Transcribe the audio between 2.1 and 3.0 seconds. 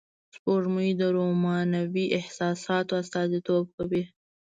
احساساتو